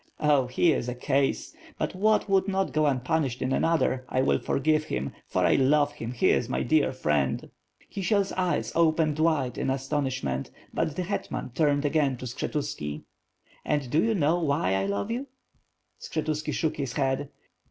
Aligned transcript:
Oh, 0.19 0.47
he 0.47 0.71
is 0.71 0.89
a 0.89 0.95
case! 0.95 1.55
But 1.77 1.93
what 1.93 2.25
w^ould 2.25 2.47
not 2.47 2.73
go 2.73 2.87
unpunished 2.87 3.39
in 3.39 3.51
another, 3.53 4.03
I 4.09 4.23
will 4.23 4.39
forgive 4.39 4.85
him, 4.85 5.13
for 5.27 5.45
I 5.45 5.53
love 5.53 5.91
him; 5.93 6.11
he 6.13 6.31
is 6.31 6.49
my 6.49 6.63
dear 6.63 6.91
friend." 6.91 7.51
Kisiel's 7.93 8.31
eyes 8.31 8.71
opened 8.73 9.19
wide 9.19 9.59
in 9.59 9.69
astonishment, 9.69 10.49
but 10.73 10.95
the 10.95 11.03
hetman 11.03 11.51
turned 11.53 11.85
again 11.85 12.17
to 12.17 12.25
Skshetuski.' 12.25 13.03
"And 13.63 13.91
do 13.91 14.03
you 14.03 14.15
know 14.15 14.39
why 14.39 14.73
I 14.73 14.87
love 14.87 15.11
you?" 15.11 15.27
Skshetuski 15.99 16.51
shook 16.51 16.77
his 16.77 16.93
head. 16.93 17.29